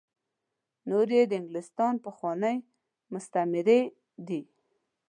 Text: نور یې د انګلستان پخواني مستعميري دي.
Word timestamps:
نور 0.89 1.07
یې 1.15 1.23
د 1.29 1.33
انګلستان 1.41 1.93
پخواني 2.05 2.55
مستعميري 3.13 3.81
دي. 4.27 4.41